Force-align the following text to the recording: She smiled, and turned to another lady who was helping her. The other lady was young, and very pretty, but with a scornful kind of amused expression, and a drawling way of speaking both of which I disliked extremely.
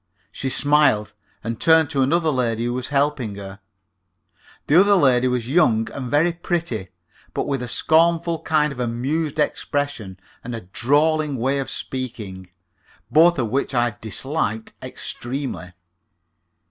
She 0.31 0.49
smiled, 0.49 1.13
and 1.43 1.61
turned 1.61 1.91
to 1.91 2.01
another 2.01 2.31
lady 2.31 2.65
who 2.65 2.73
was 2.73 2.89
helping 2.89 3.35
her. 3.35 3.59
The 4.65 4.79
other 4.79 4.95
lady 4.95 5.27
was 5.27 5.47
young, 5.47 5.91
and 5.91 6.09
very 6.09 6.31
pretty, 6.31 6.87
but 7.35 7.45
with 7.45 7.61
a 7.61 7.67
scornful 7.67 8.39
kind 8.41 8.73
of 8.73 8.79
amused 8.79 9.37
expression, 9.37 10.19
and 10.43 10.55
a 10.55 10.61
drawling 10.61 11.37
way 11.37 11.59
of 11.59 11.69
speaking 11.69 12.49
both 13.11 13.37
of 13.37 13.51
which 13.51 13.75
I 13.75 13.91
disliked 14.01 14.73
extremely. 14.81 15.71